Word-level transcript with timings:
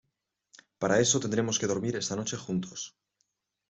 para 0.79 0.99
eso 1.05 1.21
tendremos 1.23 1.59
que 1.59 1.69
dormir 1.71 1.93
esta 1.95 2.15
noche 2.19 2.35
juntos. 2.45 2.79